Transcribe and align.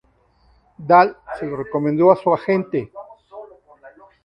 Dahl 0.79 1.15
se 1.37 1.45
lo 1.45 1.57
recomendó 1.57 2.11
a 2.11 2.15
su 2.15 2.33
agente. 2.33 2.91